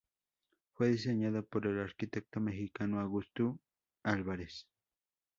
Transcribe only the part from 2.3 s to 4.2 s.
mexicano Augusto H.